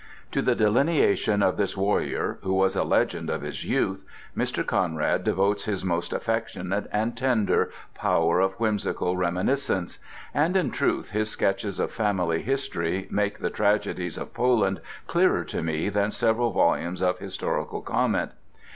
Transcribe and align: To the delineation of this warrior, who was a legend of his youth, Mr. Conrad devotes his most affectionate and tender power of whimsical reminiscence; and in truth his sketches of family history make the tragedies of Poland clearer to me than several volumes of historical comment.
To 0.31 0.41
the 0.41 0.55
delineation 0.55 1.43
of 1.43 1.57
this 1.57 1.77
warrior, 1.77 2.39
who 2.41 2.55
was 2.55 2.75
a 2.75 2.83
legend 2.83 3.29
of 3.29 3.43
his 3.43 3.63
youth, 3.63 4.03
Mr. 4.35 4.65
Conrad 4.65 5.23
devotes 5.23 5.65
his 5.65 5.85
most 5.85 6.11
affectionate 6.11 6.87
and 6.91 7.15
tender 7.15 7.71
power 7.93 8.39
of 8.39 8.53
whimsical 8.55 9.15
reminiscence; 9.15 9.99
and 10.33 10.57
in 10.57 10.71
truth 10.71 11.11
his 11.11 11.29
sketches 11.29 11.79
of 11.79 11.91
family 11.91 12.41
history 12.41 13.07
make 13.11 13.37
the 13.41 13.51
tragedies 13.51 14.17
of 14.17 14.33
Poland 14.33 14.81
clearer 15.05 15.43
to 15.43 15.61
me 15.61 15.87
than 15.87 16.09
several 16.09 16.49
volumes 16.51 17.03
of 17.03 17.19
historical 17.19 17.81
comment. 17.83 18.31